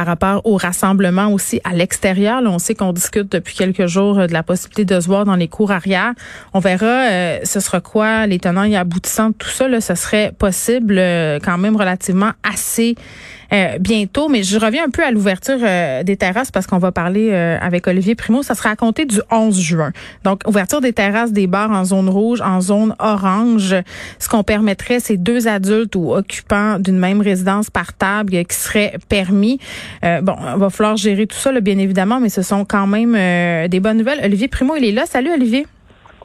par 0.00 0.06
rapport 0.06 0.40
au 0.46 0.56
rassemblement 0.56 1.30
aussi 1.30 1.60
à 1.62 1.74
l'extérieur. 1.74 2.40
On 2.46 2.58
sait 2.58 2.74
qu'on 2.74 2.94
discute 2.94 3.30
depuis 3.30 3.54
quelques 3.54 3.84
jours 3.84 4.14
de 4.16 4.32
la 4.32 4.42
possibilité 4.42 4.86
de 4.86 4.98
se 4.98 5.06
voir 5.06 5.26
dans 5.26 5.36
les 5.36 5.46
cours 5.46 5.72
arrière. 5.72 6.14
On 6.54 6.58
verra 6.58 7.38
ce 7.44 7.60
sera 7.60 7.82
quoi 7.82 8.26
les 8.26 8.38
tenants 8.38 8.64
et 8.64 8.78
aboutissants 8.78 9.28
de 9.28 9.34
tout 9.34 9.50
ça. 9.50 9.68
Là, 9.68 9.82
ce 9.82 9.94
serait 9.94 10.32
possible 10.38 10.96
quand 11.44 11.58
même 11.58 11.76
relativement 11.76 12.30
assez 12.50 12.94
euh, 13.52 13.78
bientôt. 13.78 14.28
Mais 14.28 14.42
je 14.42 14.58
reviens 14.58 14.84
un 14.84 14.90
peu 14.90 15.04
à 15.04 15.10
l'ouverture 15.10 15.58
euh, 15.62 16.02
des 16.02 16.16
terrasses 16.16 16.50
parce 16.50 16.66
qu'on 16.66 16.78
va 16.78 16.92
parler 16.92 17.30
euh, 17.30 17.58
avec 17.60 17.86
Olivier 17.86 18.14
Primo. 18.14 18.42
Ça 18.42 18.54
sera 18.54 18.70
à 18.70 18.76
compter 18.76 19.06
du 19.06 19.20
11 19.30 19.58
juin. 19.58 19.92
Donc, 20.24 20.42
ouverture 20.46 20.80
des 20.80 20.92
terrasses 20.92 21.32
des 21.32 21.46
bars 21.46 21.70
en 21.70 21.84
zone 21.84 22.08
rouge, 22.08 22.40
en 22.40 22.60
zone 22.60 22.94
orange. 22.98 23.74
Ce 24.18 24.28
qu'on 24.28 24.42
permettrait, 24.42 25.00
c'est 25.00 25.16
deux 25.16 25.48
adultes 25.48 25.96
ou 25.96 26.12
occupants 26.12 26.78
d'une 26.78 26.98
même 26.98 27.20
résidence 27.20 27.70
par 27.70 27.92
table 27.92 28.44
qui 28.44 28.56
serait 28.56 28.94
permis. 29.08 29.58
bon, 30.02 30.34
on 30.38 30.56
va 30.56 30.70
falloir 30.70 30.96
gérer 30.96 31.26
tout 31.26 31.36
ça, 31.36 31.52
bien 31.60 31.78
évidemment, 31.78 32.20
mais 32.20 32.28
ce 32.28 32.42
sont 32.42 32.64
quand 32.64 32.86
même 32.86 33.12
des 33.68 33.80
bonnes 33.80 33.98
nouvelles. 33.98 34.20
Olivier 34.24 34.48
Primo, 34.48 34.76
il 34.76 34.84
est 34.84 34.92
là. 34.92 35.04
Salut, 35.06 35.32
Olivier. 35.32 35.66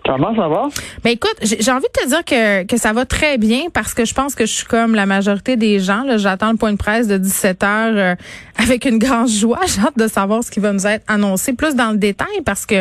Comment 0.06 0.36
ça 0.36 0.48
va? 0.48 0.68
Ben 1.04 1.12
écoute, 1.12 1.36
j'ai 1.42 1.72
envie 1.72 1.88
de 1.88 2.02
te 2.02 2.08
dire 2.08 2.24
que, 2.24 2.64
que 2.64 2.78
ça 2.78 2.94
va 2.94 3.06
très 3.06 3.40
bien 3.40 3.64
parce 3.74 3.96
que 3.96 4.06
je 4.06 4.14
pense 4.14 4.36
que 4.36 4.46
je 4.46 4.52
suis 4.52 4.66
comme 4.66 4.94
la 4.94 5.08
majorité 5.08 5.58
des 5.58 5.80
gens. 5.80 6.04
J'attends 6.18 6.52
le 6.52 6.58
point 6.58 6.72
de 6.72 6.78
presse 6.78 7.08
de 7.08 7.18
17 7.18 7.64
heures 7.64 7.94
euh, 7.96 8.16
avec 8.56 8.86
une 8.86 9.00
grande 9.00 9.30
joie. 9.30 9.62
J'ai 9.68 9.82
hâte 9.82 9.98
de 9.98 10.08
savoir 10.08 10.44
ce 10.44 10.52
qui 10.52 10.60
va 10.60 10.74
nous 10.74 10.86
être 10.86 11.04
annoncé 11.08 11.54
plus 11.54 11.76
dans 11.76 11.92
le 11.92 11.98
détail 11.98 12.42
parce 12.46 12.68
que 12.68 12.76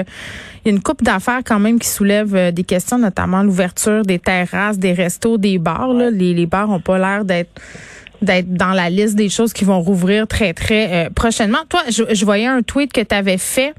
il 0.65 0.69
y 0.69 0.69
a 0.69 0.71
une 0.77 0.83
coupe 0.83 1.03
d'affaires 1.03 1.41
quand 1.45 1.59
même 1.59 1.79
qui 1.79 1.89
soulève 1.89 2.35
euh, 2.35 2.51
des 2.51 2.65
questions, 2.65 2.99
notamment 2.99 3.43
l'ouverture 3.43 4.03
des 4.03 4.19
terrasses, 4.19 4.79
des 4.79 4.93
restos, 4.93 5.39
des 5.39 5.59
bars. 5.59 5.95
Là. 5.95 6.11
Les, 6.11 6.35
les 6.35 6.47
bars 6.47 6.69
ont 6.69 6.81
pas 6.81 6.99
l'air 6.99 7.25
d'être 7.25 7.61
d'être 8.23 8.55
dans 8.55 8.73
la 8.73 8.89
liste 8.89 9.17
des 9.17 9.29
choses 9.29 9.53
qui 9.53 9.65
vont 9.65 9.81
rouvrir 9.81 10.27
très, 10.27 10.55
très 10.55 11.07
euh, 11.07 11.11
prochainement. 11.11 11.59
Toi, 11.69 11.83
je, 11.91 12.05
je 12.11 12.25
voyais 12.25 12.47
un 12.47 12.63
tweet 12.63 12.93
que 12.93 13.03
tu 13.03 13.15
avais 13.15 13.39
fait 13.39 13.75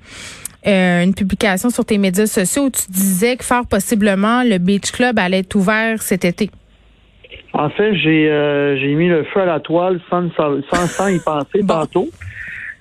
euh, 0.68 1.04
une 1.04 1.14
publication 1.14 1.70
sur 1.70 1.86
tes 1.86 1.98
médias 1.98 2.26
sociaux 2.26 2.64
où 2.64 2.70
tu 2.70 2.90
disais 2.90 3.38
que 3.38 3.44
fort 3.44 3.68
possiblement 3.68 4.44
le 4.44 4.58
Beach 4.58 4.92
Club 4.92 5.20
allait 5.20 5.40
être 5.40 5.56
ouvert 5.56 6.02
cet 6.02 6.26
été. 6.26 6.50
En 7.54 7.70
fait, 7.70 7.96
j'ai 7.96 8.30
euh, 8.30 8.78
j'ai 8.78 8.94
mis 8.96 9.08
le 9.08 9.24
feu 9.26 9.42
à 9.42 9.46
la 9.46 9.60
toile 9.60 10.00
sans, 10.10 10.30
sans, 10.36 10.60
sans 10.88 11.08
y 11.08 11.20
penser 11.20 11.62
tantôt. 11.68 12.10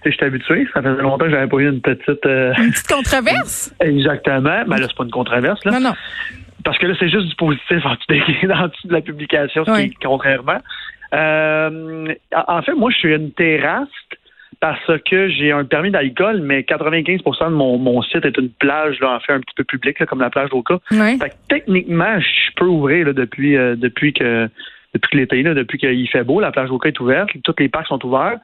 Je 0.05 0.11
suis 0.11 0.25
habitué. 0.25 0.67
Ça 0.75 0.83
faisait 0.83 1.03
longtemps 1.03 1.25
que 1.25 1.31
j'avais 1.31 1.47
pas 1.47 1.57
eu 1.57 1.69
une 1.69 1.81
petite... 1.81 2.27
Euh, 2.27 2.53
une 2.59 2.71
petite 2.73 2.89
controverse? 2.89 3.75
Exactement. 3.81 4.65
Mais 4.67 4.79
là, 4.79 4.87
c'est 4.89 4.97
pas 4.97 5.05
une 5.05 5.11
controverse. 5.11 5.65
Là. 5.65 5.73
Non, 5.73 5.81
non. 5.81 5.95
Parce 6.62 6.77
que 6.79 6.87
là, 6.87 6.95
c'est 6.99 7.09
juste 7.09 7.27
du 7.27 7.35
positif 7.37 7.85
en 7.85 7.95
dessous, 7.95 8.89
de 8.89 8.93
la 8.93 9.01
publication, 9.01 9.65
ce 9.65 9.71
qui 9.77 9.83
est 9.83 9.93
contrairement. 10.03 10.61
en 11.12 12.62
fait, 12.62 12.75
moi, 12.75 12.91
je 12.91 12.97
suis 12.97 13.15
une 13.15 13.33
terrasse 13.33 13.89
parce 14.65 14.98
que 15.03 15.29
j'ai 15.29 15.53
un 15.53 15.67
permis 15.67 15.91
d'alcool, 15.91 16.41
mais 16.41 16.61
95% 16.61 17.51
de 17.51 17.55
mon, 17.55 17.77
mon, 17.77 18.01
site 18.01 18.25
est 18.25 18.39
une 18.39 18.48
plage, 18.48 18.98
là, 19.01 19.17
en 19.17 19.21
fait, 19.21 19.34
un 19.34 19.41
petit 19.41 19.55
peu 19.55 19.65
publique, 19.65 20.03
comme 20.06 20.21
la 20.21 20.31
plage 20.31 20.48
d'Oka. 20.48 20.79
Ouais. 20.91 21.19
Fait 21.19 21.29
que, 21.29 21.34
techniquement, 21.51 22.19
je 22.19 22.51
peux 22.56 22.65
ouvrir 22.65 23.09
là, 23.09 23.12
depuis, 23.12 23.59
euh, 23.59 23.77
depuis 23.77 24.15
que 24.15 24.48
depuis 24.95 25.19
l'été, 25.19 25.43
depuis 25.43 25.77
qu'il 25.77 26.09
fait 26.09 26.25
beau, 26.25 26.41
la 26.41 26.51
plage 26.51 26.71
d'Oka 26.71 26.89
est 26.89 26.98
ouverte, 26.98 27.29
tous 27.43 27.55
les 27.59 27.69
parcs 27.69 27.89
sont 27.89 28.03
ouverts. 28.06 28.39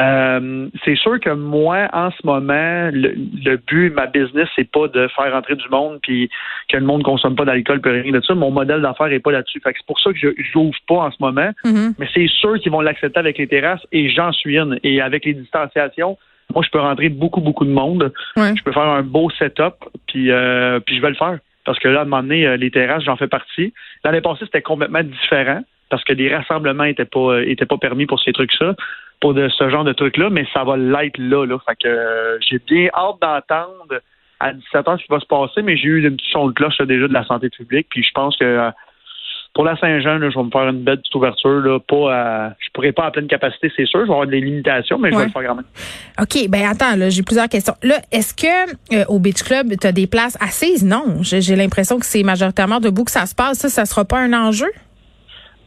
Euh, 0.00 0.68
c'est 0.84 0.96
sûr 0.96 1.20
que 1.20 1.30
moi, 1.30 1.88
en 1.92 2.10
ce 2.10 2.26
moment, 2.26 2.90
le, 2.92 3.14
le 3.44 3.56
but, 3.56 3.90
ma 3.90 4.06
business, 4.06 4.48
c'est 4.56 4.70
pas 4.70 4.88
de 4.88 5.06
faire 5.08 5.32
rentrer 5.32 5.54
du 5.54 5.68
monde 5.68 6.00
puis 6.02 6.28
que 6.68 6.76
le 6.76 6.84
monde 6.84 7.04
consomme 7.04 7.36
pas 7.36 7.44
d'alcool 7.44 7.80
puis 7.80 8.00
rien 8.00 8.12
de 8.12 8.20
ça. 8.20 8.34
Mon 8.34 8.50
modèle 8.50 8.82
d'affaires 8.82 9.12
est 9.12 9.20
pas 9.20 9.32
là-dessus. 9.32 9.60
Fait 9.60 9.72
que 9.72 9.78
c'est 9.78 9.86
pour 9.86 10.00
ça 10.00 10.12
que 10.12 10.18
je 10.18 10.28
j'ouvre 10.52 10.74
pas 10.88 10.96
en 10.96 11.10
ce 11.10 11.16
moment. 11.20 11.50
Mm-hmm. 11.64 11.94
Mais 11.98 12.08
c'est 12.12 12.26
sûr 12.26 12.58
qu'ils 12.58 12.72
vont 12.72 12.80
l'accepter 12.80 13.20
avec 13.20 13.38
les 13.38 13.46
terrasses 13.46 13.86
et 13.92 14.10
j'en 14.10 14.32
suis 14.32 14.58
une. 14.58 14.80
Et 14.82 15.00
avec 15.00 15.24
les 15.24 15.34
distanciations, 15.34 16.18
moi, 16.52 16.62
je 16.64 16.70
peux 16.70 16.80
rentrer 16.80 17.08
beaucoup, 17.08 17.40
beaucoup 17.40 17.64
de 17.64 17.70
monde. 17.70 18.12
Ouais. 18.36 18.54
Je 18.56 18.62
peux 18.64 18.72
faire 18.72 18.82
un 18.82 19.02
beau 19.02 19.30
setup 19.30 19.74
puis 20.08 20.30
euh, 20.30 20.80
puis 20.80 20.96
je 20.96 21.02
vais 21.02 21.10
le 21.10 21.16
faire. 21.16 21.38
Parce 21.64 21.78
que 21.78 21.88
là, 21.88 22.00
à 22.00 22.02
un 22.02 22.06
moment 22.06 22.22
donné, 22.22 22.46
euh, 22.46 22.56
les 22.56 22.70
terrasses, 22.70 23.04
j'en 23.04 23.16
fais 23.16 23.28
partie. 23.28 23.72
L'année 24.04 24.20
passée, 24.20 24.44
c'était 24.44 24.60
complètement 24.60 25.02
différent 25.02 25.62
parce 25.88 26.02
que 26.04 26.12
les 26.12 26.34
rassemblements 26.34 26.84
étaient 26.84 27.04
pas 27.04 27.42
étaient 27.42 27.66
pas 27.66 27.78
permis 27.78 28.06
pour 28.06 28.20
ces 28.20 28.32
trucs-là 28.32 28.74
pour 29.24 29.32
de 29.32 29.48
ce 29.48 29.70
genre 29.70 29.84
de 29.84 29.94
trucs-là, 29.94 30.28
mais 30.28 30.46
ça 30.52 30.64
va 30.64 30.76
l'être 30.76 31.16
là, 31.16 31.46
là. 31.46 31.56
Fait 31.66 31.76
que 31.82 31.88
euh, 31.88 32.36
j'ai 32.46 32.58
bien 32.58 32.90
hâte 32.92 33.16
d'entendre 33.22 34.02
à 34.38 34.52
17 34.52 34.86
ans 34.86 34.98
ce 34.98 35.02
qui 35.02 35.10
va 35.10 35.18
se 35.18 35.24
passer, 35.24 35.62
mais 35.62 35.78
j'ai 35.78 35.88
eu 35.88 36.06
une 36.06 36.16
petite 36.16 36.30
son 36.30 36.48
de 36.48 36.52
cloche 36.52 36.76
déjà 36.82 37.08
de 37.08 37.12
la 37.14 37.24
santé 37.24 37.48
publique, 37.48 37.86
puis 37.88 38.02
je 38.02 38.10
pense 38.14 38.36
que 38.36 38.44
euh, 38.44 38.70
pour 39.54 39.64
la 39.64 39.78
Saint-Jean, 39.78 40.18
je 40.20 40.36
vais 40.36 40.44
me 40.44 40.50
faire 40.50 40.68
une 40.68 40.82
belle 40.82 40.98
petite 40.98 41.14
ouverture. 41.14 41.60
Là, 41.60 41.78
pas 41.78 42.14
à, 42.14 42.50
je 42.58 42.68
pourrais 42.74 42.92
pas 42.92 43.06
à 43.06 43.12
pleine 43.12 43.26
capacité, 43.26 43.72
c'est 43.74 43.86
sûr. 43.86 44.00
Je 44.00 44.08
vais 44.08 44.12
avoir 44.12 44.26
des 44.26 44.42
limitations, 44.42 44.98
mais 44.98 45.10
je 45.10 45.16
vais 45.16 45.24
le 45.24 45.30
faire 45.30 45.46
quand 45.46 45.54
même. 45.54 45.64
OK. 46.20 46.48
Ben 46.50 46.68
attends, 46.68 46.94
là, 46.94 47.08
j'ai 47.08 47.22
plusieurs 47.22 47.48
questions. 47.48 47.74
Là, 47.82 47.94
est-ce 48.12 48.34
que 48.34 48.94
euh, 48.94 49.04
au 49.08 49.20
Beach 49.20 49.42
Club, 49.42 49.68
tu 49.80 49.86
as 49.86 49.92
des 49.92 50.06
places 50.06 50.36
assises? 50.38 50.84
Non. 50.84 51.22
J'ai 51.22 51.56
l'impression 51.56 51.98
que 51.98 52.04
c'est 52.04 52.24
majoritairement 52.24 52.80
debout 52.80 53.04
que 53.04 53.10
ça 53.10 53.24
se 53.24 53.34
passe. 53.34 53.60
Ça, 53.60 53.70
ça 53.70 53.86
sera 53.86 54.04
pas 54.04 54.18
un 54.18 54.34
enjeu? 54.34 54.70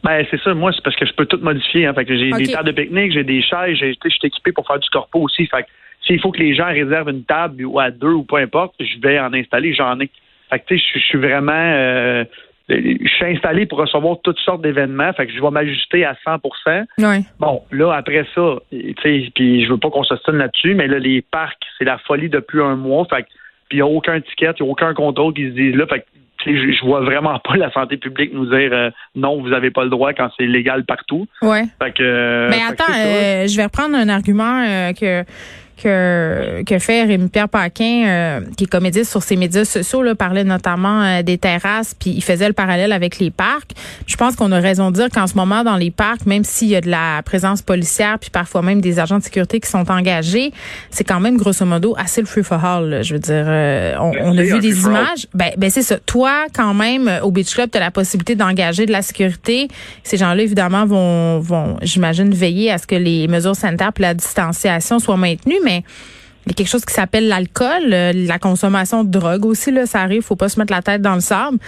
Ben, 0.04 0.24
c'est 0.30 0.40
ça. 0.40 0.54
Moi, 0.54 0.72
c'est 0.72 0.82
parce 0.82 0.96
que 0.96 1.06
je 1.06 1.12
peux 1.12 1.26
tout 1.26 1.38
modifier. 1.38 1.86
Hein. 1.86 1.94
Fait 1.94 2.04
que 2.04 2.16
j'ai 2.16 2.30
des 2.30 2.52
tables 2.52 2.68
de 2.68 2.72
pique-nique, 2.72 3.12
j'ai 3.12 3.24
des 3.24 3.42
chaises, 3.42 3.76
je 3.76 4.08
suis 4.08 4.20
équipé 4.22 4.52
pour 4.52 4.66
faire 4.66 4.78
du 4.78 4.88
corpo 4.90 5.20
aussi. 5.20 5.46
Fait 5.46 5.62
que 5.62 5.68
s'il 6.06 6.20
faut 6.20 6.30
que 6.30 6.38
les 6.38 6.54
gens 6.54 6.66
réservent 6.66 7.10
une 7.10 7.24
table 7.24 7.64
ou 7.64 7.78
à 7.78 7.90
deux 7.90 8.12
ou 8.12 8.22
peu 8.22 8.36
importe, 8.36 8.74
je 8.80 9.00
vais 9.00 9.18
en 9.18 9.32
installer, 9.34 9.74
j'en 9.74 9.98
ai. 10.00 10.10
Fait 10.50 10.60
que 10.60 10.64
tu 10.68 10.78
sais, 10.78 10.84
je 10.94 10.98
suis 11.00 11.18
vraiment 11.18 11.52
euh, 11.52 12.24
je 12.68 13.08
suis 13.08 13.24
installé 13.24 13.66
pour 13.66 13.78
recevoir 13.78 14.16
toutes 14.22 14.38
sortes 14.40 14.60
d'événements, 14.60 15.12
fait 15.14 15.26
que 15.26 15.32
je 15.32 15.40
vais 15.40 15.50
m'ajuster 15.50 16.04
à 16.04 16.14
100 16.24 16.40
ouais. 16.98 17.20
Bon, 17.38 17.62
là, 17.70 17.92
après 17.92 18.26
ça, 18.34 18.56
tu 18.70 18.94
sais, 19.02 19.30
puis 19.34 19.64
je 19.64 19.70
veux 19.70 19.78
pas 19.78 19.90
qu'on 19.90 20.04
se 20.04 20.16
stine 20.16 20.36
là-dessus, 20.36 20.74
mais 20.74 20.86
là, 20.86 20.98
les 20.98 21.22
parcs, 21.22 21.62
c'est 21.78 21.84
la 21.84 21.98
folie 21.98 22.28
depuis 22.28 22.60
un 22.60 22.76
mois, 22.76 23.06
fait 23.06 23.22
que 23.22 23.28
puis 23.68 23.78
il 23.78 23.82
n'y 23.82 23.82
a 23.82 23.86
aucun 23.86 24.20
ticket, 24.20 24.52
il 24.58 24.62
n'y 24.62 24.68
a 24.68 24.72
aucun 24.72 24.94
contrôle 24.94 25.34
qui 25.34 25.44
se 25.44 25.54
dit 25.54 25.72
là, 25.72 25.86
fait 25.86 26.00
que 26.00 26.06
je, 26.56 26.72
je 26.72 26.84
vois 26.84 27.00
vraiment 27.00 27.38
pas 27.38 27.56
la 27.56 27.70
santé 27.72 27.96
publique 27.96 28.32
nous 28.32 28.46
dire 28.46 28.70
euh, 28.72 28.90
non, 29.14 29.40
vous 29.40 29.52
avez 29.52 29.70
pas 29.70 29.84
le 29.84 29.90
droit 29.90 30.12
quand 30.12 30.30
c'est 30.36 30.46
légal 30.46 30.84
partout. 30.84 31.26
Ouais. 31.42 31.64
Fait 31.82 31.92
que. 31.92 32.02
Euh, 32.02 32.48
Mais 32.50 32.62
attends, 32.68 32.92
euh, 32.92 33.46
je 33.46 33.56
vais 33.56 33.64
reprendre 33.64 33.96
un 33.96 34.08
argument 34.08 34.92
que 34.98 35.24
que, 35.82 36.62
que 36.64 36.78
fait 36.78 37.04
Rémi-Pierre 37.04 37.48
Paquin, 37.48 38.04
euh, 38.06 38.40
qui 38.56 38.64
est 38.64 38.66
comédien 38.66 39.04
sur 39.04 39.22
ses 39.22 39.36
médias 39.36 39.64
sociaux, 39.64 40.02
là, 40.02 40.14
parlait 40.14 40.44
notamment 40.44 41.02
euh, 41.02 41.22
des 41.22 41.38
terrasses, 41.38 41.94
puis 41.98 42.10
il 42.10 42.22
faisait 42.22 42.48
le 42.48 42.52
parallèle 42.52 42.92
avec 42.92 43.18
les 43.18 43.30
parcs. 43.30 43.72
Je 44.06 44.16
pense 44.16 44.36
qu'on 44.36 44.52
a 44.52 44.60
raison 44.60 44.90
de 44.90 44.96
dire 44.96 45.08
qu'en 45.08 45.26
ce 45.26 45.34
moment, 45.34 45.64
dans 45.64 45.76
les 45.76 45.90
parcs, 45.90 46.26
même 46.26 46.44
s'il 46.44 46.68
y 46.68 46.76
a 46.76 46.80
de 46.80 46.90
la 46.90 47.22
présence 47.24 47.62
policière, 47.62 48.18
puis 48.18 48.30
parfois 48.30 48.62
même 48.62 48.80
des 48.80 48.98
agents 48.98 49.18
de 49.18 49.24
sécurité 49.24 49.60
qui 49.60 49.68
sont 49.68 49.90
engagés, 49.90 50.52
c'est 50.90 51.04
quand 51.04 51.20
même 51.20 51.36
grosso 51.36 51.64
modo 51.64 51.94
assez 51.96 52.20
le 52.20 52.26
feu 52.26 52.42
for 52.42 52.64
all. 52.64 53.02
Je 53.02 53.14
veux 53.14 53.20
dire, 53.20 53.44
euh, 53.46 53.94
on, 54.00 54.12
on, 54.20 54.38
a 54.38 54.42
vu 54.42 54.60
des 54.60 54.80
images. 54.80 55.26
Ben, 55.34 55.52
ben 55.56 55.70
c'est 55.70 55.82
ça. 55.82 55.98
Toi, 55.98 56.46
quand 56.54 56.74
même, 56.74 57.10
au 57.22 57.30
Beach 57.30 57.54
Club, 57.54 57.70
tu 57.70 57.78
as 57.78 57.80
la 57.80 57.90
possibilité 57.90 58.34
d'engager 58.34 58.86
de 58.86 58.92
la 58.92 59.02
sécurité. 59.02 59.68
Ces 60.02 60.16
gens-là, 60.16 60.42
évidemment, 60.42 60.86
vont, 60.86 61.40
vont 61.40 61.76
j'imagine, 61.82 62.32
veiller 62.32 62.70
à 62.70 62.78
ce 62.78 62.86
que 62.86 62.94
les 62.94 63.28
mesures 63.28 63.56
sanitaires 63.56 63.92
et 63.98 64.02
la 64.02 64.14
distanciation 64.14 64.98
soient 64.98 65.16
maintenues 65.16 65.60
mais 65.68 65.82
il 66.48 66.52
y 66.52 66.54
a 66.54 66.54
quelque 66.54 66.70
chose 66.70 66.84
qui 66.86 66.94
s'appelle 66.94 67.28
l'alcool, 67.28 67.92
euh, 67.92 68.12
la 68.14 68.38
consommation 68.38 69.04
de 69.04 69.10
drogue 69.10 69.44
aussi 69.44 69.70
là, 69.70 69.84
ça 69.84 70.00
arrive, 70.00 70.22
faut 70.22 70.34
pas 70.34 70.48
se 70.48 70.58
mettre 70.58 70.72
la 70.72 70.80
tête 70.80 71.02
dans 71.02 71.14
le 71.14 71.20
sable. 71.20 71.58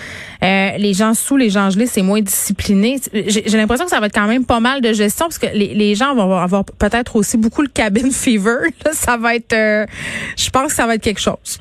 Euh, 0.43 0.71
les 0.79 0.95
gens 0.95 1.13
sous, 1.13 1.37
les 1.37 1.51
gens 1.51 1.69
gelés, 1.69 1.87
c'est 1.87 2.03
moins 2.03 2.23
discipliné. 2.23 2.97
J'ai 3.13 3.59
l'impression 3.59 3.85
que 3.85 3.91
ça 3.91 4.01
va 4.01 4.07
être 4.07 4.15
quand 4.15 4.27
même 4.27 4.47
pas 4.47 4.61
mal 4.61 4.81
de 4.81 4.95
gestion 4.95 5.27
parce 5.27 5.39
que 5.39 5.49
les, 5.55 5.95
gens 5.95 6.15
vont 6.15 6.35
avoir 6.35 6.65
peut-être 6.65 7.17
aussi 7.17 7.37
beaucoup 7.37 7.61
le 7.61 7.69
cabin 7.69 8.11
fever. 8.11 8.71
ça 8.93 9.19
va 9.19 9.35
être, 9.35 9.53
euh, 9.53 9.85
je 10.39 10.49
pense 10.49 10.69
que 10.69 10.73
ça 10.73 10.87
va 10.87 10.95
être 10.95 11.03
quelque 11.03 11.21
chose. 11.21 11.61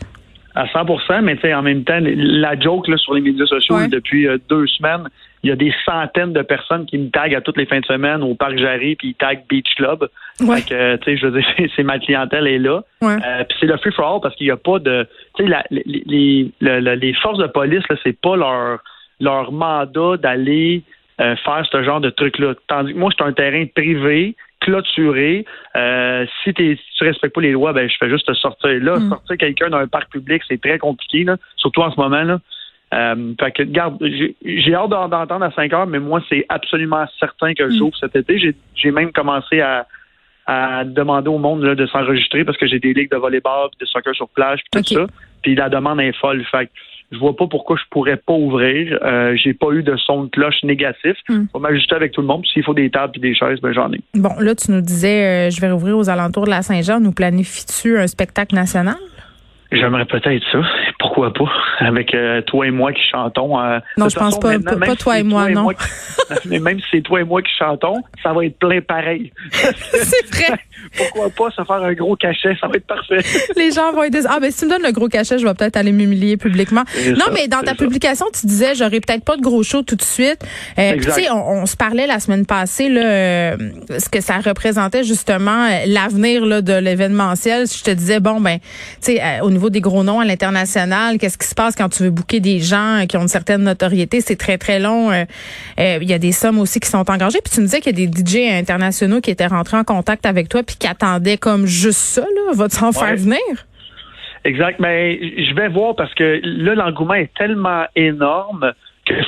À 0.56 0.66
100% 0.66 1.22
mais 1.22 1.36
tu 1.36 1.42
sais, 1.42 1.54
en 1.54 1.62
même 1.62 1.84
temps, 1.84 2.00
la 2.02 2.58
joke 2.58 2.88
là, 2.88 2.96
sur 2.98 3.16
les 3.16 3.22
médias 3.22 3.48
sociaux 3.48 3.86
depuis 3.88 4.28
deux 4.48 4.66
semaines, 4.68 5.10
il 5.44 5.50
y 5.50 5.54
a 5.54 5.56
des 5.56 5.74
centaines 5.86 6.34
de 6.34 6.42
personnes 6.42 6.86
qui 6.86 6.98
me 6.98 7.10
taguent 7.10 7.36
à 7.36 7.42
toutes 7.42 7.58
les 7.58 7.66
fins 7.66 7.80
de 7.80 7.86
semaine 7.86 8.24
au 8.24 8.36
parc 8.36 8.58
Jarry, 8.58 8.96
puis 8.96 9.10
ils 9.10 9.14
taguent 9.16 9.44
Beach 9.50 9.74
Club. 9.76 10.10
Ouais. 10.42 10.62
tu 10.62 10.74
sais, 10.74 11.18
je 11.18 11.28
veux 11.28 11.40
dire, 11.40 11.69
c'est 11.75 11.84
ma 11.84 12.00
clientèle 12.00 12.48
est 12.48 12.60
là. 12.60 12.84
Ouais. 13.02 13.16
Euh, 13.16 13.44
puis 13.44 13.58
c'est 13.60 13.66
le 13.66 13.78
free 13.78 13.92
for 13.92 14.16
all 14.16 14.22
parce 14.22 14.36
qu'il 14.36 14.48
n'y 14.48 14.52
a 14.52 14.58
pas 14.58 14.80
de, 14.80 15.08
tu 15.36 15.46
sais, 15.46 15.63
les, 15.72 16.52
les, 16.62 16.96
les, 16.96 17.13
forces 17.16 17.38
de 17.38 17.48
police 17.48 17.84
là, 17.90 17.96
c'est 18.04 18.19
pas 18.19 18.36
leur 18.36 18.80
leur 19.19 19.52
mandat 19.52 20.18
d'aller 20.18 20.84
euh, 21.19 21.36
faire 21.38 21.66
ce 21.69 21.84
genre 21.84 22.00
de 22.00 22.10
truc 22.10 22.40
là. 22.40 22.54
Tandis 22.68 22.94
que 22.94 22.98
moi, 22.98 23.12
c'est 23.16 23.24
un 23.24 23.34
terrain 23.34 23.66
privé 23.75 24.36
clôturé. 24.62 25.46
Euh, 25.75 26.25
si, 26.44 26.54
tu 26.54 26.75
si 26.75 26.98
tu 26.98 27.04
respectes 27.04 27.34
pas 27.34 27.42
les 27.42 27.52
lois, 27.52 27.74
ben 27.74 27.90
je 27.90 27.96
fais 27.98 28.10
juste 28.10 28.28
te 28.28 28.34
sortir. 28.34 28.72
Là, 28.81 28.98
mm. 28.98 29.10
sortir 29.10 29.38
quelqu'un 29.38 29.69
d'un 29.69 29.88
parc 29.88 30.12
public, 30.12 30.42
c'est 30.48 30.62
très 30.62 30.78
compliqué, 30.78 31.24
là, 31.24 31.38
surtout 31.58 31.81
en 31.81 31.92
ce 31.92 32.00
moment. 32.00 32.24
là. 32.24 32.40
Euh, 32.94 33.34
fait 33.40 33.52
que, 33.52 33.63
garde, 33.63 34.04
j'ai 34.44 34.74
hâte 34.74 34.90
d'entendre 34.90 35.44
à 35.46 35.52
5 35.52 35.72
heures, 35.74 35.88
mais 35.88 36.00
moi, 36.00 36.22
c'est 36.28 36.46
absolument 36.50 37.06
certain 37.19 37.54
que 37.54 37.69
j'ouvre 37.69 37.96
cet 37.98 38.16
été. 38.16 38.54
J'ai 38.74 38.92
même 38.92 39.12
commencé 39.12 39.62
à, 39.62 39.86
à 40.50 40.84
demander 40.84 41.30
au 41.30 41.38
monde 41.38 41.62
là, 41.62 41.75
de 41.75 41.86
s'enregistrer 41.86 42.44
parce 42.44 42.57
que 42.57 42.66
j'ai 42.66 42.80
des 42.80 42.92
ligues 42.94 43.12
de 43.12 43.18
volleyball, 43.18 43.69
de 43.80 43.86
soccer 43.86 44.16
sur 44.16 44.28
plage, 44.30 44.62
puis 44.72 44.81
tout 44.81 44.96
ça. 44.96 45.06
Puis 45.44 45.54
la 45.54 45.69
demande 45.69 46.01
est 46.01 46.18
folle. 46.18 46.44
Fait 46.50 46.69
je 47.12 47.18
vois 47.18 47.36
pas 47.36 47.46
pourquoi 47.46 47.75
je 47.78 47.84
pourrais 47.92 48.18
pas 48.18 48.34
ouvrir. 48.34 48.98
Euh, 49.04 49.36
j'ai 49.36 49.54
pas 49.54 49.72
eu 49.72 49.84
de 49.84 49.96
son 49.98 50.24
de 50.24 50.30
cloche 50.30 50.63
négatif. 50.63 51.16
Hmm. 51.28 51.46
On 51.54 51.60
va 51.60 51.69
m'ajuster 51.69 51.96
avec 51.96 52.13
tout 52.13 52.22
le 52.22 52.28
monde. 52.28 52.46
S'il 52.51 52.63
faut 52.63 52.74
des 52.74 52.90
tables 52.90 53.13
et 53.18 53.19
des 53.19 53.36
chaises, 53.36 53.60
ben 53.62 53.74
j'en 53.74 53.92
ai. 53.94 54.01
Bon, 54.16 54.31
là, 54.40 54.56
tu 54.56 54.72
nous 54.72 54.81
disais, 54.81 55.48
euh, 55.48 55.50
je 55.51 55.62
vais 55.62 55.72
rouvrir 55.72 55.98
aux 55.98 56.10
alentours 56.10 56.46
de 56.46 56.51
la 56.51 56.63
Saint-Jean. 56.63 57.00
Nous 57.00 57.12
planifies-tu 57.12 57.98
un 57.98 58.07
spectacle 58.07 58.56
national? 58.56 58.98
J'aimerais 59.72 60.06
peut-être 60.06 60.44
ça. 60.51 60.62
Pourquoi 61.10 61.34
pas? 61.34 61.52
Avec 61.80 62.14
euh, 62.14 62.42
toi 62.44 62.68
et 62.68 62.72
moi 62.72 62.94
qui 62.94 63.02
chantons. 63.12 63.60
Euh, 63.60 63.80
non, 63.98 64.10
je 64.10 64.16
pense 64.16 64.40
pas, 64.40 64.60
pas, 64.60 64.96
toi 64.96 65.18
et 65.18 65.24
moi, 65.24 65.50
non. 65.50 65.70
mais 66.46 66.60
même 66.60 66.80
si 66.80 66.86
c'est 66.92 67.02
toi 67.02 67.22
et 67.22 67.24
moi 67.24 67.42
qui 67.42 67.52
chantons, 67.58 68.04
ça 68.22 68.32
va 68.32 68.46
être 68.46 68.60
plein 68.60 68.80
pareil. 68.82 69.32
c'est 69.52 70.36
vrai. 70.36 70.60
Pourquoi 70.96 71.30
pas 71.30 71.50
se 71.50 71.64
faire 71.64 71.84
un 71.84 71.94
gros 71.94 72.16
cachet? 72.16 72.56
Ça 72.62 72.68
va 72.68 72.76
être 72.76 72.86
parfait. 72.86 73.22
Les 73.58 73.72
gens 73.72 73.92
vont 73.92 74.04
être 74.04 74.18
Ah, 74.30 74.40
ben 74.40 74.52
si 74.52 74.60
tu 74.60 74.66
me 74.66 74.72
donnes 74.72 74.84
le 74.84 74.92
gros 74.92 75.08
cachet, 75.08 75.40
je 75.40 75.46
vais 75.46 75.54
peut-être 75.54 75.78
aller 75.78 75.92
m'humilier 75.92 76.38
publiquement. 76.38 76.84
Non, 77.18 77.26
mais 77.34 77.48
dans 77.48 77.62
ta 77.62 77.74
publication, 77.74 78.28
tu 78.40 78.46
disais, 78.46 78.76
j'aurais 78.76 79.00
peut-être 79.00 79.26
pas 79.26 79.36
de 79.36 79.42
gros 79.42 79.64
show 79.64 79.82
tout 79.82 79.96
de 79.96 80.04
suite. 80.04 80.46
Euh, 80.78 80.96
tu 80.96 81.10
sais, 81.12 81.30
on, 81.32 81.66
se 81.66 81.76
parlait 81.76 82.08
la 82.08 82.20
semaine 82.20 82.46
passée, 82.46 82.88
là, 82.88 83.02
euh, 83.02 83.58
ce 83.98 84.10
que 84.10 84.22
ça 84.22 84.38
représentait 84.40 85.04
justement 85.04 85.68
l'avenir 85.88 86.62
de 86.62 86.80
l'événementiel. 86.80 87.66
Je 87.68 87.84
te 87.84 87.92
disais, 87.92 88.20
bon, 88.20 88.40
ben, 88.40 88.60
tu 89.02 89.14
sais, 89.14 89.42
au 89.42 89.50
niveau 89.50 89.70
des 89.70 89.82
gros 89.82 90.04
noms 90.04 90.20
à 90.20 90.26
l'international. 90.26 90.99
Qu'est-ce 91.19 91.38
qui 91.38 91.48
se 91.48 91.56
passe 91.56 91.75
quand 91.75 91.90
tu 91.90 92.04
veux 92.04 92.10
booker 92.10 92.40
des 92.40 92.60
gens 92.60 93.06
qui 93.07 93.18
ont 93.18 93.22
une 93.22 93.28
certaine 93.28 93.63
notoriété? 93.63 94.22
C'est 94.22 94.36
très, 94.36 94.57
très 94.57 94.80
long. 94.80 95.12
Euh, 95.12 95.25
euh, 95.80 95.98
il 96.01 96.10
y 96.10 96.13
a 96.13 96.19
des 96.19 96.31
sommes 96.31 96.60
aussi 96.60 96.80
qui 96.80 96.90
sont 96.90 97.10
engagées. 97.10 97.40
Puis 97.44 97.54
tu 97.54 97.62
me 97.62 97.66
disais 97.66 97.81
qu'il 97.81 97.98
y 98.00 98.04
a 98.04 98.07
des 98.07 98.12
DJ 98.12 98.51
internationaux 98.60 99.22
qui 99.22 99.31
étaient 99.31 99.48
rentrés 99.48 99.78
en 99.78 99.84
contact 99.84 100.25
avec 100.25 100.50
toi 100.50 100.63
puis 100.63 100.75
qui 100.78 100.88
attendaient 100.88 101.38
comme 101.38 101.66
juste 101.66 102.00
ça. 102.00 102.22
Là. 102.22 102.54
Va-tu 102.54 102.84
en 102.84 102.92
faire 102.92 103.16
venir? 103.16 103.40
Exact. 104.46 104.80
Mais 104.80 105.19
je 105.19 105.54
vais 105.56 105.68
voir 105.68 105.96
parce 105.96 106.13
que 106.13 106.40
là, 106.44 106.75
l'engouement 106.75 107.16
est 107.16 107.34
tellement 107.38 107.86
énorme 107.96 108.74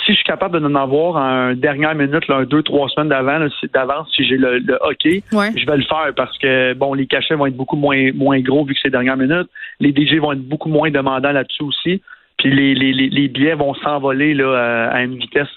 si 0.06 0.12
je 0.12 0.16
suis 0.16 0.24
capable 0.24 0.60
de 0.60 0.66
en 0.66 0.75
avoir 0.75 1.16
en 1.16 1.54
dernière 1.54 1.95
minute, 1.95 2.28
là, 2.28 2.38
un, 2.38 2.44
deux, 2.44 2.63
trois 2.63 2.89
semaines 2.89 3.10
d'avant, 3.10 3.45
d'avance, 3.74 4.07
si 4.16 4.25
j'ai 4.25 4.38
le, 4.38 4.62
hockey, 4.81 5.24
je 5.31 5.66
vais 5.66 5.78
le 5.78 5.83
faire 5.83 6.13
parce 6.16 6.38
que 6.38 6.74
bon, 6.74 6.94
les 6.94 7.07
cachets 7.07 7.36
vont 7.36 7.48
être 7.48 7.57
beaucoup 7.57 7.75
moins 7.75 8.12
moins 8.13 8.39
gros 8.39 8.66
vu 8.66 8.74
que 8.74 8.80
c'est 8.81 8.89
dernière 8.89 9.18
minute. 9.18 9.50
Les 9.80 9.92
DJ 9.92 10.16
vont 10.16 10.33
être 10.33 10.48
beaucoup 10.48 10.69
moins 10.69 10.92
demandants 10.92 11.31
là-dessus 11.31 11.63
aussi. 11.63 12.01
Puis 12.38 12.51
les, 12.54 12.74
les, 12.74 12.94
les, 12.94 13.28
billets 13.28 13.54
vont 13.54 13.75
s'envoler 13.75 14.33
là 14.33 14.89
à 14.92 15.04
une 15.04 15.18
vitesse 15.18 15.50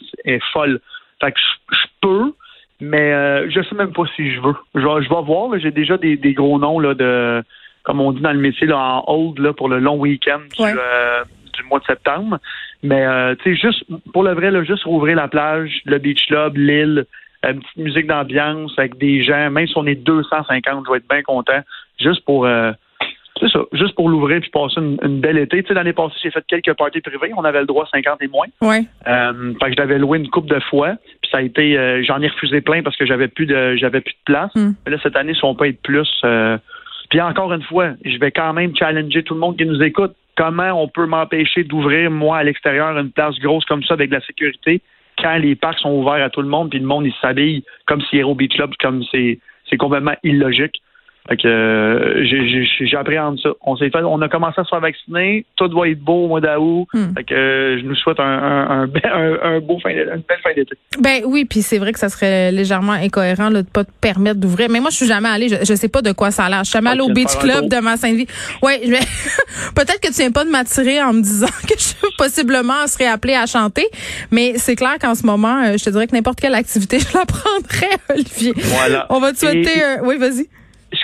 folle. 0.52 0.80
Fait 1.20 1.32
que 1.32 1.38
je, 1.72 1.86
peux, 2.02 2.32
mais 2.80 3.12
euh, 3.12 3.48
je 3.50 3.62
sais 3.62 3.74
même 3.74 3.92
pas 3.92 4.02
si 4.16 4.32
je 4.32 4.40
veux. 4.40 4.54
Je 4.74 4.80
vais, 4.80 5.02
je 5.02 5.08
vais 5.08 5.22
voir. 5.22 5.58
J'ai 5.58 5.70
déjà 5.70 5.96
des, 5.96 6.16
des 6.16 6.34
gros 6.34 6.58
noms 6.58 6.78
là 6.78 6.94
de 6.94 7.42
comme 7.84 8.00
on 8.00 8.12
dit 8.12 8.20
dans 8.20 8.32
le 8.32 8.38
métier 8.38 8.66
là, 8.66 8.78
en 8.78 9.04
hold 9.06 9.38
là, 9.38 9.52
pour 9.52 9.68
le 9.68 9.78
long 9.78 9.96
week-end 9.96 10.40
euh, 10.60 11.24
du 11.52 11.62
mois 11.64 11.78
de 11.78 11.84
septembre. 11.84 12.38
Mais 12.84 13.04
euh, 13.04 13.34
tu 13.42 13.56
sais, 13.56 13.60
juste 13.60 13.84
pour 14.12 14.22
le 14.22 14.32
vrai, 14.32 14.52
là, 14.52 14.62
juste 14.62 14.84
rouvrir 14.84 15.16
la 15.16 15.26
plage, 15.26 15.80
le 15.84 15.98
beach 15.98 16.26
club, 16.26 16.56
l'île, 16.56 17.06
une 17.42 17.60
petite 17.60 17.76
musique 17.76 18.06
d'ambiance 18.06 18.72
avec 18.78 18.96
des 18.98 19.24
gens, 19.24 19.50
même 19.50 19.66
si 19.66 19.76
on 19.76 19.86
est 19.86 19.96
250, 19.96 20.84
je 20.86 20.90
vais 20.90 20.98
être 20.98 21.08
bien 21.08 21.22
content. 21.22 21.60
Juste 21.98 22.24
pour 22.24 22.46
euh, 22.46 22.72
ça, 23.48 23.60
juste 23.72 23.94
pour 23.94 24.08
l'ouvrir 24.08 24.40
puis 24.40 24.50
passer 24.50 24.80
une, 24.80 25.20
belle 25.20 25.38
été. 25.38 25.62
Tu 25.62 25.68
sais, 25.68 25.74
l'année 25.74 25.92
passée, 25.92 26.14
j'ai 26.22 26.30
fait 26.30 26.44
quelques 26.46 26.74
parties 26.74 27.00
privées. 27.00 27.32
On 27.36 27.44
avait 27.44 27.60
le 27.60 27.66
droit 27.66 27.86
50 27.90 28.22
et 28.22 28.28
moins. 28.28 28.46
Ouais. 28.60 28.84
Euh, 29.06 29.52
fait 29.60 29.66
que 29.66 29.72
je 29.72 29.76
l'avais 29.76 29.98
loué 29.98 30.18
une 30.18 30.28
coupe 30.28 30.46
de 30.46 30.60
fois. 30.60 30.94
Puis 31.22 31.30
ça 31.30 31.38
a 31.38 31.42
été, 31.42 31.76
euh, 31.76 32.02
j'en 32.04 32.20
ai 32.20 32.28
refusé 32.28 32.60
plein 32.60 32.82
parce 32.82 32.96
que 32.96 33.06
j'avais 33.06 33.28
plus 33.28 33.46
de, 33.46 33.76
j'avais 33.76 34.00
plus 34.00 34.14
de 34.14 34.24
place. 34.24 34.54
Hmm. 34.54 34.72
Mais 34.84 34.92
là, 34.92 34.98
cette 35.02 35.16
année, 35.16 35.34
si 35.34 35.44
on 35.44 35.54
peut 35.54 35.68
être 35.68 35.82
plus. 35.82 36.08
Euh, 36.24 36.58
puis 37.10 37.20
encore 37.20 37.52
une 37.52 37.62
fois, 37.62 37.90
je 38.04 38.18
vais 38.18 38.30
quand 38.30 38.52
même 38.52 38.74
challenger 38.76 39.22
tout 39.22 39.34
le 39.34 39.40
monde 39.40 39.56
qui 39.56 39.66
nous 39.66 39.82
écoute 39.82 40.14
comment 40.36 40.82
on 40.82 40.88
peut 40.88 41.06
m'empêcher 41.06 41.64
d'ouvrir, 41.64 42.10
moi, 42.10 42.38
à 42.38 42.42
l'extérieur, 42.42 42.96
une 42.98 43.10
place 43.10 43.38
grosse 43.38 43.64
comme 43.64 43.82
ça 43.84 43.94
avec 43.94 44.10
de 44.10 44.16
la 44.16 44.20
sécurité 44.20 44.80
quand 45.18 45.36
les 45.36 45.54
parcs 45.54 45.78
sont 45.78 45.92
ouverts 45.92 46.24
à 46.24 46.30
tout 46.30 46.42
le 46.42 46.48
monde, 46.48 46.70
puis 46.70 46.78
le 46.78 46.86
monde, 46.86 47.06
il 47.06 47.14
s'habille 47.20 47.62
comme 47.86 48.00
si 48.02 48.16
Hero 48.18 48.34
Beach 48.34 48.54
Club, 48.54 48.72
comme 48.80 49.02
c'est 49.12 49.38
complètement 49.78 50.16
illogique. 50.22 50.82
Fait 51.26 51.38
que 51.38 51.48
euh, 51.48 52.86
j'appréhende 52.86 53.40
ça. 53.40 53.48
On 53.62 53.78
s'est 53.78 53.88
fait, 53.88 54.02
on 54.02 54.20
a 54.20 54.28
commencé 54.28 54.60
à 54.60 54.64
se 54.64 54.68
faire 54.68 54.80
vacciner. 54.80 55.46
Tout 55.56 55.68
doit 55.68 55.88
être 55.88 56.00
beau 56.00 56.24
au 56.24 56.28
mois 56.28 56.42
d'août. 56.42 56.86
Hmm. 56.92 57.14
Fait 57.16 57.24
que 57.24 57.34
euh, 57.34 57.78
je 57.78 57.84
nous 57.86 57.94
souhaite 57.94 58.20
un, 58.20 58.24
un, 58.24 58.82
un, 59.42 59.60
beau 59.60 59.78
fin, 59.80 59.88
une 59.88 60.04
belle 60.04 60.38
fin 60.42 60.52
d'été. 60.54 60.76
Ben 61.00 61.22
oui, 61.24 61.46
puis 61.46 61.62
c'est 61.62 61.78
vrai 61.78 61.94
que 61.94 61.98
ça 61.98 62.10
serait 62.10 62.52
légèrement 62.52 62.92
incohérent 62.92 63.48
là, 63.48 63.62
de 63.62 63.68
pas 63.68 63.84
te 63.84 63.90
permettre 64.02 64.38
d'ouvrir. 64.38 64.68
Mais 64.68 64.80
moi, 64.80 64.90
je 64.90 64.96
suis 64.96 65.06
jamais 65.06 65.30
allée. 65.30 65.48
Je, 65.48 65.56
je 65.64 65.74
sais 65.74 65.88
pas 65.88 66.02
de 66.02 66.12
quoi 66.12 66.30
ça 66.30 66.44
a 66.44 66.50
l'air. 66.50 66.58
Je 66.58 66.64
suis 66.64 66.72
jamais 66.74 66.90
allée 66.90 67.00
au 67.00 67.08
Beach 67.08 67.38
Club 67.38 67.70
de 67.70 67.80
ma 67.80 67.96
Sainte-Vie. 67.96 68.26
Ouais, 68.62 68.80
peut-être 69.74 70.00
que 70.00 70.08
tu 70.08 70.20
viens 70.20 70.30
pas 70.30 70.44
de 70.44 70.50
m'attirer 70.50 71.02
en 71.02 71.14
me 71.14 71.22
disant 71.22 71.46
que 71.68 71.74
je 71.78 71.94
possiblement 72.18 72.86
serais 72.86 73.06
appelée 73.06 73.34
à 73.34 73.46
chanter. 73.46 73.86
Mais 74.30 74.58
c'est 74.58 74.76
clair 74.76 74.96
qu'en 75.00 75.14
ce 75.14 75.24
moment, 75.24 75.62
euh, 75.64 75.78
je 75.78 75.84
te 75.84 75.88
dirais 75.88 76.06
que 76.06 76.14
n'importe 76.14 76.38
quelle 76.38 76.54
activité, 76.54 76.98
je 76.98 77.16
la 77.16 77.24
prendrais, 77.24 77.96
Olivier. 78.10 78.52
Voilà. 78.56 79.06
On 79.08 79.20
va 79.20 79.32
te 79.32 79.38
souhaiter. 79.38 79.80
oui, 80.02 80.18
vas-y 80.18 80.48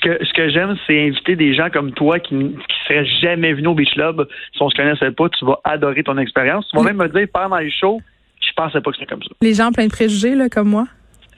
ce 0.00 0.08
que 0.08 0.24
ce 0.24 0.32
que 0.32 0.48
j'aime, 0.50 0.76
c'est 0.86 1.08
inviter 1.08 1.36
des 1.36 1.54
gens 1.54 1.68
comme 1.70 1.92
toi 1.92 2.18
qui 2.18 2.36
qui 2.36 2.76
seraient 2.86 3.06
jamais 3.20 3.52
venus 3.52 3.68
au 3.68 3.74
Beach 3.74 3.92
Club 3.92 4.26
si 4.52 4.62
on 4.62 4.70
se 4.70 4.74
connaissait 4.74 5.10
pas. 5.10 5.28
Tu 5.28 5.44
vas 5.44 5.60
adorer 5.64 6.02
ton 6.02 6.18
expérience. 6.18 6.66
Tu 6.68 6.76
vas 6.76 6.82
même 6.82 6.96
me 6.96 7.08
dire 7.08 7.26
pendant 7.32 7.58
les 7.58 7.70
shows, 7.70 8.00
je 8.40 8.52
pensais 8.54 8.80
pas 8.80 8.90
que 8.90 8.96
c'était 8.96 9.10
comme 9.10 9.22
ça. 9.22 9.30
Les 9.42 9.54
gens 9.54 9.72
plein 9.72 9.86
de 9.86 9.90
préjugés 9.90 10.34
là, 10.34 10.48
comme 10.48 10.68
moi. 10.68 10.86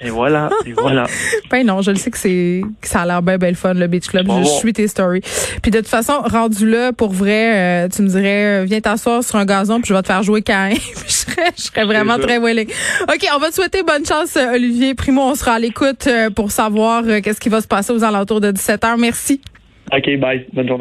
Et 0.04 0.10
voilà, 0.10 0.50
et 0.66 0.72
voilà. 0.72 1.06
ben 1.50 1.64
non, 1.66 1.80
je 1.80 1.90
le 1.92 1.96
sais 1.96 2.10
que 2.10 2.18
c'est 2.18 2.62
que 2.80 2.88
ça 2.88 3.02
a 3.02 3.06
l'air 3.06 3.22
bien 3.22 3.38
belle 3.38 3.54
fun 3.54 3.74
le 3.74 3.86
Beach 3.86 4.08
Club. 4.08 4.26
je 4.40 4.44
suis 4.44 4.72
tes 4.72 4.88
stories. 4.88 5.22
Puis 5.62 5.70
de 5.70 5.78
toute 5.78 5.88
façon, 5.88 6.14
rendu 6.24 6.68
là 6.68 6.92
pour 6.92 7.12
vrai, 7.12 7.84
euh, 7.84 7.88
tu 7.88 8.02
me 8.02 8.08
dirais 8.08 8.62
euh, 8.62 8.64
viens 8.64 8.80
t'asseoir 8.80 9.22
sur 9.22 9.36
un 9.36 9.44
gazon 9.44 9.80
puis 9.80 9.88
je 9.88 9.94
vais 9.94 10.02
te 10.02 10.08
faire 10.08 10.22
jouer 10.22 10.42
quand 10.42 10.70
je 11.06 11.12
serais 11.12 11.52
je 11.56 11.62
serais 11.62 11.84
vraiment 11.84 12.18
très 12.18 12.38
willing. 12.38 12.68
OK, 13.02 13.26
on 13.34 13.38
va 13.38 13.48
te 13.50 13.54
souhaiter 13.54 13.82
bonne 13.82 14.04
chance 14.04 14.36
euh, 14.36 14.54
Olivier 14.54 14.94
Primo, 14.94 15.22
on 15.22 15.34
sera 15.34 15.54
à 15.54 15.58
l'écoute 15.58 16.08
pour 16.34 16.50
savoir 16.50 17.04
qu'est-ce 17.22 17.40
qui 17.40 17.48
va 17.48 17.60
se 17.60 17.68
passer 17.68 17.92
aux 17.92 18.02
alentours 18.02 18.40
de 18.40 18.50
17h. 18.50 18.98
Merci. 18.98 19.40
OK, 19.92 20.18
bye. 20.18 20.46
Bonne 20.52 20.68
journée. 20.68 20.80